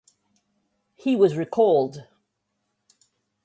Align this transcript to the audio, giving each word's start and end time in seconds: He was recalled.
He 0.95 1.15
was 1.15 1.37
recalled. 1.37 2.07